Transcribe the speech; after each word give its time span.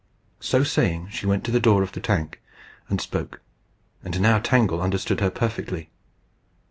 So 0.39 0.63
saying 0.63 1.09
she 1.11 1.27
went 1.27 1.43
to 1.43 1.51
the 1.51 1.59
door 1.59 1.83
of 1.83 1.91
the 1.91 1.99
tank, 1.99 2.41
and 2.89 2.99
spoke; 2.99 3.39
and 4.03 4.19
now 4.19 4.39
Tangle 4.39 4.81
understood 4.81 5.19
her 5.19 5.29
perfectly. 5.29 5.91